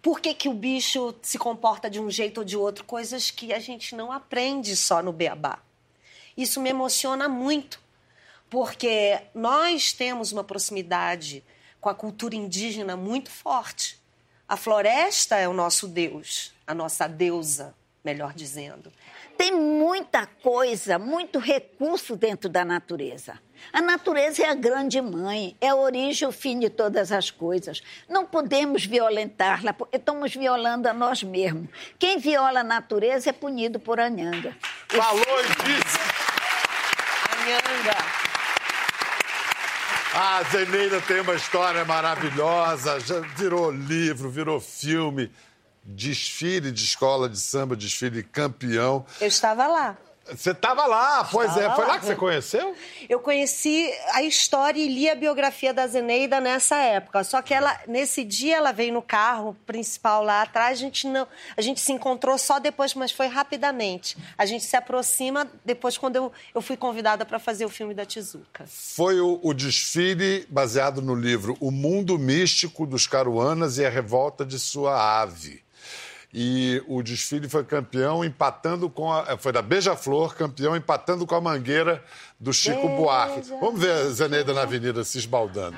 [0.05, 3.51] por que, que o bicho se comporta de um jeito ou de outro, coisas que
[3.51, 5.57] a gente não aprende só no beabá.
[6.37, 7.81] Isso me emociona muito,
[8.47, 11.43] porque nós temos uma proximidade
[11.81, 13.99] com a cultura indígena muito forte.
[14.47, 17.73] A floresta é o nosso Deus, a nossa deusa,
[18.05, 18.91] melhor dizendo.
[19.37, 23.37] Tem muita coisa, muito recurso dentro da natureza.
[23.73, 27.31] A natureza é a grande mãe, é a origem e o fim de todas as
[27.31, 27.81] coisas.
[28.07, 31.67] Não podemos violentá-la, porque estamos violando a nós mesmos.
[31.97, 34.55] Quem viola a natureza é punido por Anhanga.
[34.87, 35.99] Falou disso!
[37.41, 38.25] Anhanga.
[40.17, 45.29] A Zeneida tem uma história maravilhosa, já virou livro, virou filme,
[45.85, 49.05] desfile de escola de samba, desfile campeão.
[49.21, 49.97] Eu estava lá.
[50.27, 51.75] Você estava lá, pois Estava é.
[51.75, 51.99] Foi lá lá.
[51.99, 52.75] que você conheceu?
[53.07, 57.23] Eu conheci a história e li a biografia da Zeneida nessa época.
[57.23, 60.79] Só que ela, nesse dia, ela veio no carro principal lá atrás.
[60.79, 64.17] A gente não, a gente se encontrou só depois, mas foi rapidamente.
[64.35, 68.03] A gente se aproxima depois quando eu, eu fui convidada para fazer o filme da
[68.03, 68.65] Tizuca.
[68.67, 74.43] Foi o, o desfile baseado no livro O Mundo Místico dos Caruanas e a Revolta
[74.43, 75.64] de Sua Ave.
[76.37, 79.37] E o desfile foi campeão empatando com a.
[79.37, 82.03] Foi da Beija-Flor, campeão empatando com a mangueira
[82.37, 83.49] do Chico Buarque.
[83.61, 85.77] Vamos ver a Zeneida na avenida se esbaldando.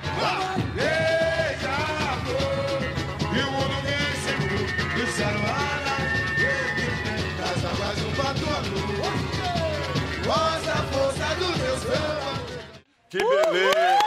[13.08, 13.98] Que beleza!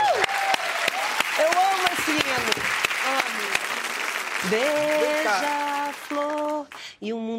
[1.39, 2.51] Eu amo esse hino.
[4.51, 5.10] Amo.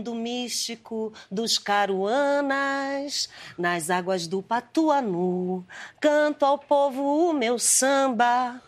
[0.02, 5.64] Mundo místico dos caruanas, nas águas do Patuanu,
[6.00, 8.60] canto ao povo o meu samba.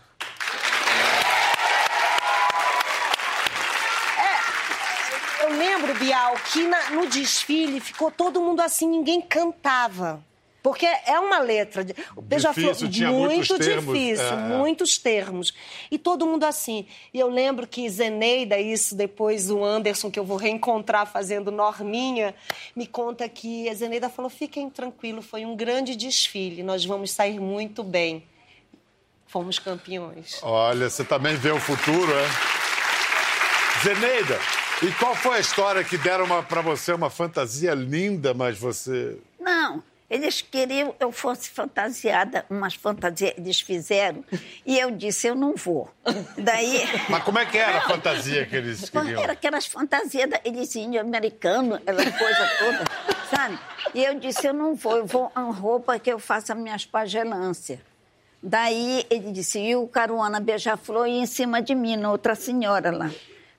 [4.16, 10.24] É, eu lembro, Bial, que na- no desfile ficou todo mundo assim, ninguém cantava.
[10.64, 11.84] Porque é uma letra.
[11.84, 12.74] de- O Beija-Flor,
[13.12, 14.34] muito termos, difícil, é, é.
[14.56, 15.52] muitos termos.
[15.90, 16.86] E todo mundo assim.
[17.12, 22.34] E eu lembro que Zeneida, isso depois o Anderson, que eu vou reencontrar fazendo Norminha,
[22.74, 27.38] me conta que a Zeneida falou: fiquem tranquilos, foi um grande desfile, nós vamos sair
[27.38, 28.24] muito bem.
[29.26, 30.40] Fomos campeões.
[30.42, 32.26] Olha, você também vê o futuro, é?
[33.82, 34.40] Zeneida,
[34.82, 39.18] e qual foi a história que deram pra você uma fantasia linda, mas você.
[39.38, 39.82] Não,
[40.14, 44.24] eles queriam que eu fosse fantasiada, umas fantasias eles fizeram,
[44.64, 45.90] e eu disse, eu não vou.
[46.38, 46.84] Daí...
[47.10, 49.20] Mas como é que era a fantasia que eles queriam?
[49.20, 52.84] Era aquelas fantasias daqueles índios americanos, aquela coisa toda,
[53.28, 53.58] sabe?
[53.92, 57.80] E eu disse, eu não vou, eu vou em roupa que eu faça minhas pagelâncias.
[58.40, 63.10] Daí ele disse, e o Caruana Beija-Flor em cima de mim, na outra senhora lá.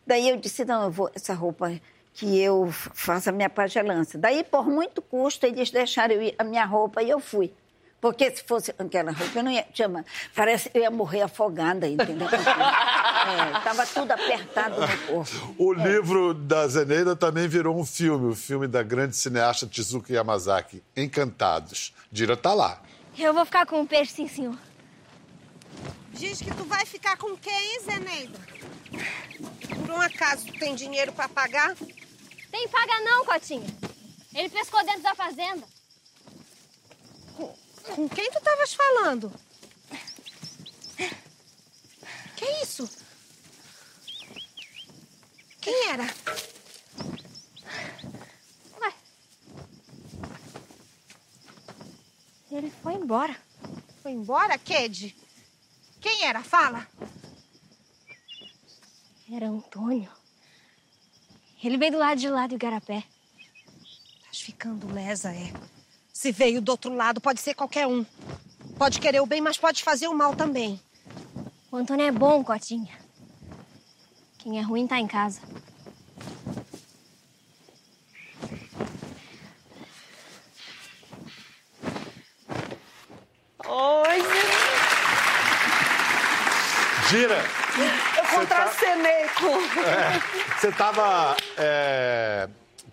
[0.07, 1.69] Daí eu disse, não, eu vou, essa roupa
[2.15, 4.17] que eu faça a minha pagelância.
[4.17, 7.53] Daí, por muito custo, eles deixaram eu ir a minha roupa e eu fui.
[7.99, 9.65] Porque se fosse aquela roupa, eu não ia.
[9.73, 12.27] Chama, parece que eu ia morrer afogada, entendeu?
[13.57, 15.55] Estava tudo apertado no corpo.
[15.57, 20.81] O livro da Zeneida também virou um filme, o filme da grande cineasta Tizuka Yamazaki,
[20.95, 21.93] Encantados.
[22.09, 22.81] Dira tá lá.
[23.17, 24.57] Eu vou ficar com o peixe, sim, senhor.
[26.13, 28.39] Diz que tu vai ficar com quem, Zeneida?
[29.81, 31.75] Por um acaso tu tem dinheiro pra pagar?
[32.55, 33.67] Tem paga não, Cotinha.
[34.33, 35.67] Ele pescou dentro da fazenda.
[37.93, 39.29] Com quem tu estavas falando?
[42.37, 42.89] Que isso?
[45.59, 46.03] Quem era?
[48.79, 48.93] Ué.
[52.51, 53.35] Ele foi embora.
[54.01, 55.13] Foi embora, Ked?
[55.99, 56.41] Quem era?
[56.41, 56.87] Fala.
[59.29, 60.09] Era Antônio.
[61.65, 63.03] Ele veio do lado de lá do Igarapé.
[64.19, 65.51] Estás ficando lesa, é.
[66.13, 68.05] Se veio do outro lado, pode ser qualquer um.
[68.77, 70.79] Pode querer o bem, mas pode fazer o mal também.
[71.71, 72.93] O Antônio é bom, Cotinha.
[74.37, 75.41] Quem é ruim tá em casa.
[87.09, 87.37] Zira,
[88.17, 89.24] Eu contracenei com.
[89.43, 91.35] É, você estava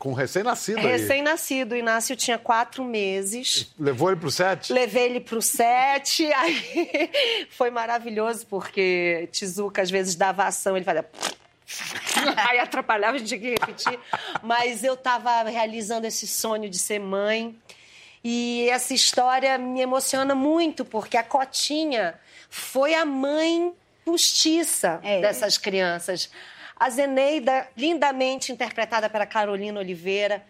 [0.02, 0.86] com um recém-nascido aí.
[0.86, 3.72] Recém-nascido, o Inácio tinha quatro meses.
[3.78, 4.72] Levou ele pro set?
[4.72, 11.08] Levei ele pro set, aí foi maravilhoso, porque Tizuca às vezes dava ação, ele fazia.
[12.50, 13.98] Aí atrapalhava, a gente tinha que repetir.
[14.42, 17.56] Mas eu estava realizando esse sonho de ser mãe.
[18.22, 22.14] E essa história me emociona muito, porque a Cotinha
[22.50, 23.72] foi a mãe
[24.04, 25.20] postiça É.
[25.20, 26.30] dessas crianças.
[26.78, 30.42] A Zeneida, lindamente interpretada pela Carolina Oliveira.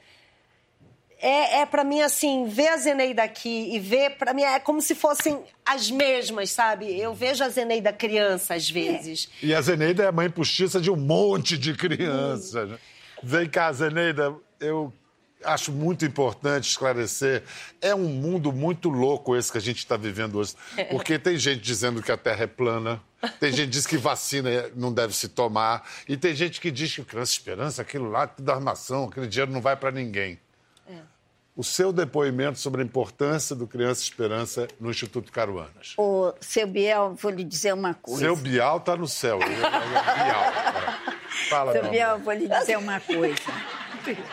[1.21, 4.81] É, é para mim, assim, ver a Zeneida aqui e ver, para mim, é como
[4.83, 6.99] se fossem as mesmas, sabe?
[6.99, 9.29] Eu vejo a Zeneida criança, às vezes.
[9.41, 12.69] E a Zeneida é a mãe postiça de um monte de crianças.
[12.71, 12.79] né?
[13.23, 14.93] Vem cá, Zeneida, eu
[15.45, 17.43] acho muito importante esclarecer.
[17.81, 20.55] É um mundo muito louco esse que a gente está vivendo hoje.
[20.91, 23.01] Porque tem gente dizendo que a Terra é plana,
[23.39, 26.95] tem gente que diz que vacina não deve se tomar, e tem gente que diz
[26.95, 30.39] que criança esperança, aquilo lá, tudo armação, aquele dinheiro não vai para ninguém.
[31.55, 35.93] O seu depoimento sobre a importância do Criança Esperança no Instituto Caruanas.
[35.99, 38.21] Ô, seu Biel, vou lhe dizer uma coisa.
[38.21, 39.39] Seu Bial tá no céu.
[39.43, 40.45] É Bial.
[40.45, 41.13] É.
[41.51, 43.43] Fala, Seu Biel, vou lhe dizer uma coisa.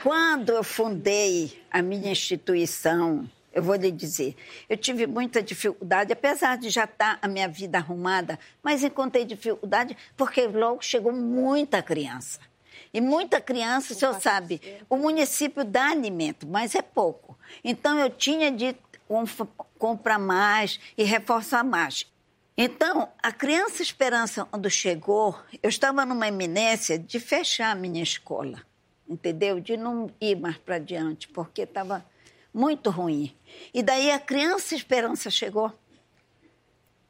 [0.01, 4.36] Quando eu fundei a minha instituição, eu vou lhe dizer,
[4.67, 9.95] eu tive muita dificuldade, apesar de já estar a minha vida arrumada, mas encontrei dificuldade
[10.15, 12.39] porque logo chegou muita criança.
[12.93, 17.38] E muita criança, o senhor sabe, o município dá alimento, mas é pouco.
[17.63, 18.75] Então eu tinha de
[19.77, 22.05] comprar mais e reforçar mais.
[22.58, 28.62] Então, a Criança Esperança, quando chegou, eu estava numa eminência de fechar a minha escola,
[29.10, 29.60] entendeu?
[29.60, 32.06] De não ir mais para diante, porque estava
[32.54, 33.36] muito ruim.
[33.74, 35.74] E daí a Criança Esperança chegou.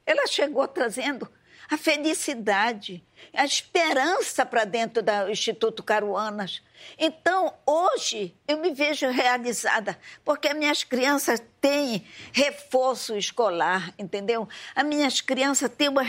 [0.06, 1.30] Ela chegou trazendo
[1.70, 3.04] a felicidade,
[3.34, 6.64] a esperança para dentro do Instituto Caruanas.
[6.98, 14.48] Então, hoje, eu me vejo realizada, porque minhas crianças têm reforço escolar, entendeu?
[14.74, 16.02] As minhas crianças têm uma,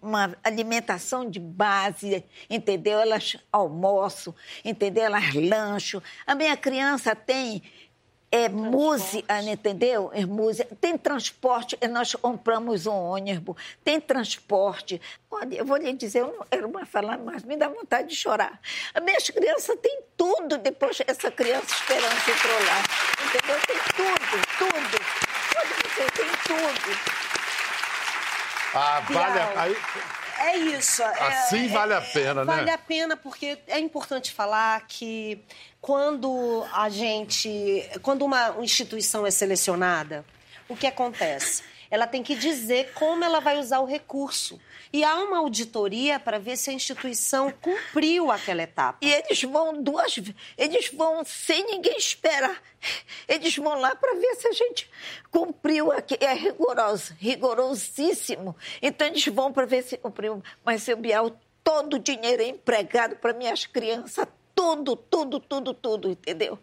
[0.00, 3.00] uma alimentação de base, entendeu?
[3.00, 5.04] Elas almoçam, entendeu?
[5.04, 6.00] Elas lancham.
[6.26, 7.62] A minha criança tem
[8.30, 10.10] é música, entendeu?
[10.12, 10.76] É música.
[10.80, 15.00] Tem transporte, eh, nós compramos um ônibus, tem transporte.
[15.30, 18.16] Olha, eu vou lhe dizer, eu não quero mais falar, mas me dá vontade de
[18.16, 18.60] chorar.
[18.92, 22.82] As minhas crianças têm tudo depois essa criança esperança entrou lá.
[23.26, 23.60] Entendeu?
[23.66, 24.98] Tem tudo, tudo.
[25.54, 26.98] Pode dizer, tem tudo.
[28.74, 29.76] Ah, vale aí,
[30.38, 31.02] É isso.
[31.02, 32.56] é- Assim é- vale a pena, né?
[32.56, 35.42] Vale a pena porque é importante falar que
[35.80, 40.24] quando a gente, quando uma instituição é selecionada,
[40.68, 41.62] o que acontece?
[41.90, 44.60] Ela tem que dizer como ela vai usar o recurso.
[44.92, 48.98] E há uma auditoria para ver se a instituição cumpriu aquela etapa.
[49.02, 50.18] E eles vão duas
[50.56, 52.62] eles vão sem ninguém esperar.
[53.26, 54.90] Eles vão lá para ver se a gente
[55.30, 56.16] cumpriu aqui.
[56.20, 58.56] É rigoroso, rigorosíssimo.
[58.80, 60.42] Então eles vão para ver se cumpriu.
[60.64, 64.26] Mas, seu Bial, todo o dinheiro é empregado para minhas crianças.
[64.54, 66.58] Tudo, tudo, tudo, tudo, entendeu?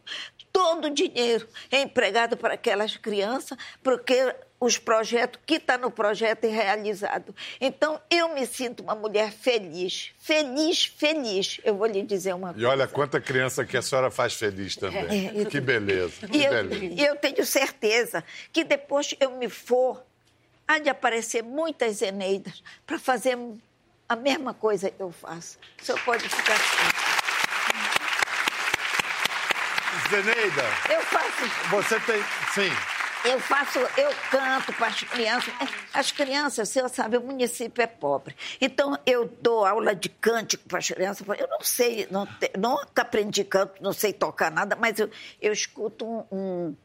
[0.52, 4.36] Todo o dinheiro é empregado para aquelas crianças, porque
[4.66, 7.36] os projetos, que está no projeto é realizado.
[7.62, 11.60] Então, eu me sinto uma mulher feliz, feliz, feliz.
[11.64, 12.62] Eu vou lhe dizer uma coisa.
[12.62, 15.28] E olha quanta criança que a senhora faz feliz também.
[15.30, 16.86] É, eu- Que beleza, que E eu, beleza.
[17.02, 20.04] e eu tenho certeza que depois eu me for,
[20.68, 23.38] há de aparecer muitas Eneidas para fazer
[24.10, 25.58] a mesma coisa que eu faço.
[25.82, 27.06] O senhor pode ficar assim.
[30.10, 32.22] Zeneida, Eu faço, você tem...
[32.54, 32.95] Sim.
[33.28, 35.54] Eu faço, eu canto para as crianças.
[35.94, 38.36] As crianças, o senhor sabe, o município é pobre.
[38.62, 41.26] Então, eu dou aula de cântico para as crianças.
[41.40, 45.10] Eu não sei, não te- nunca aprendi canto, não sei tocar nada, mas eu,
[45.42, 46.76] eu escuto um, um,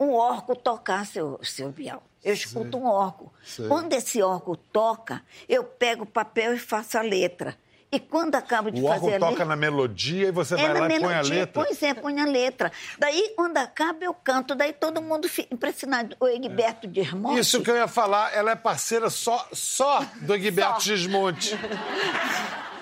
[0.00, 2.02] um órgão tocar, seu, seu Bial.
[2.24, 3.30] Eu escuto um órgão.
[3.44, 3.68] sei.
[3.68, 7.56] Quando esse órgão toca, eu pego o papel e faço a letra.
[7.90, 9.44] E quando acabo de O fazer a toca letra...
[9.46, 11.64] na melodia e você É vai lá e põe a melodia, letra.
[11.64, 12.72] Pois é, põe a letra.
[12.98, 14.54] Daí, quando acaba, eu canto.
[14.54, 16.14] Daí todo mundo fica impressionado.
[16.20, 17.40] O Egberto de Hermonte...
[17.40, 21.58] Isso que eu ia falar, ela é parceira só, só do Egberto Gismonte.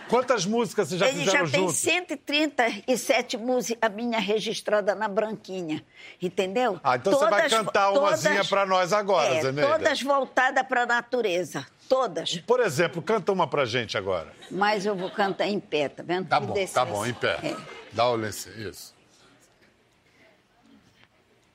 [0.08, 1.76] Quantas músicas vocês já Ele já fizeram tem juntos?
[1.76, 5.84] 137 músicas, a minha registrada na Branquinha.
[6.22, 6.80] Entendeu?
[6.82, 9.70] Ah, então você vai cantar umazinha pra nós agora, é, Zeneida.
[9.70, 11.66] Todas voltadas para a natureza.
[11.88, 12.36] Todas.
[12.38, 14.32] Por exemplo, canta uma pra gente agora.
[14.50, 16.28] Mas eu vou cantar em pé, tá vendo?
[16.28, 17.38] Tá bom, tá bom, em pé.
[17.42, 17.56] É.
[17.92, 18.94] Dá o lenço, isso.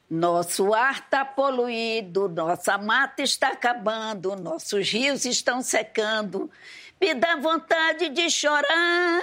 [0.09, 6.51] Nosso ar está poluído, nossa mata está acabando, nossos rios estão secando.
[6.99, 9.21] me dá vontade de chorar.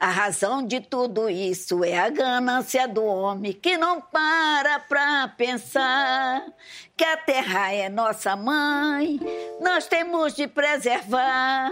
[0.00, 6.42] A razão de tudo isso é a ganância do homem que não para pra pensar
[6.96, 9.20] que a terra é nossa mãe,
[9.60, 11.70] nós temos de preservar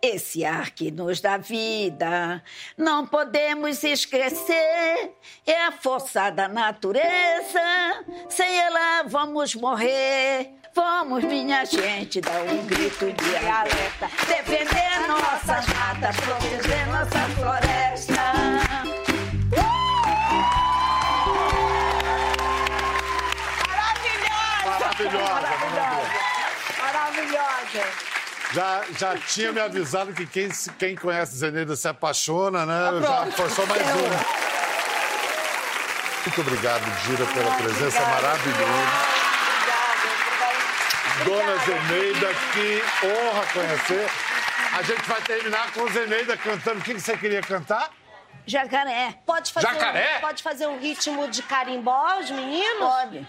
[0.00, 2.42] esse ar que nos dá vida.
[2.74, 5.12] Não podemos esquecer,
[5.46, 7.60] é a força da natureza,
[8.30, 10.54] sem ela vamos morrer.
[10.74, 18.22] Vamos, minha gente, dar um grito de alerta, defender nossas matas, proteger nossa floresta.
[24.64, 26.10] Maravilhosa, maravilhosa.
[26.82, 28.08] Maravilhosa.
[28.52, 30.48] Já, já tinha me avisado que quem,
[30.78, 32.88] quem conhece Zeneida se apaixona, né?
[32.90, 34.48] Eu já foi só mais uma.
[36.26, 39.17] Muito obrigado, Gira, pela presença maravilhosa.
[41.24, 44.10] Dona Zeneida, que honra conhecer.
[44.78, 46.80] A gente vai terminar com Zeneida cantando.
[46.80, 47.90] O que que você queria cantar?
[48.46, 49.14] Jacaré.
[49.26, 50.18] Pode fazer, Jacaré?
[50.18, 52.78] Um, pode fazer um ritmo de carimbó, os meninos?
[52.78, 53.26] Pode.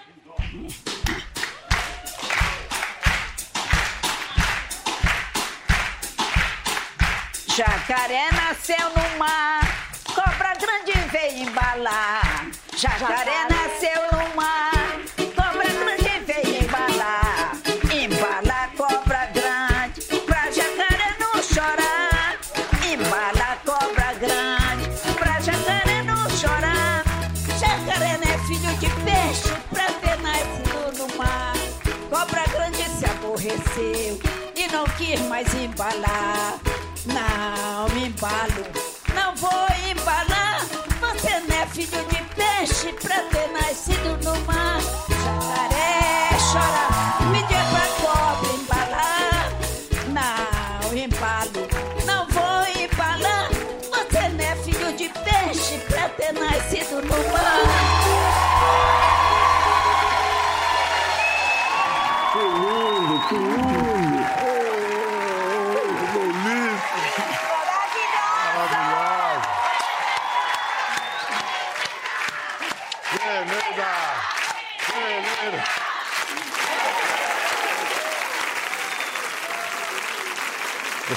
[7.48, 9.60] Jacaré nasceu no mar,
[10.16, 12.48] cobra grande veio embalar.
[12.78, 13.69] Jacaré nasceu
[34.56, 36.60] e não quis mais embalar.
[37.06, 38.66] Não embalo,
[39.16, 40.66] não vou embalar.
[41.00, 45.09] Você não é filho de peixe pra ter nascido no mar.